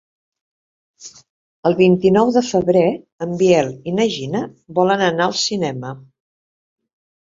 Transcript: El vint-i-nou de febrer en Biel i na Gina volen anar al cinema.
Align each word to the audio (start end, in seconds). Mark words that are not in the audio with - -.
El 1.71 1.77
vint-i-nou 1.81 2.33
de 2.39 2.43
febrer 2.49 2.83
en 3.29 3.37
Biel 3.45 3.73
i 3.93 3.97
na 4.01 4.11
Gina 4.19 4.45
volen 4.83 5.09
anar 5.15 5.31
al 5.33 5.41
cinema. 5.47 5.97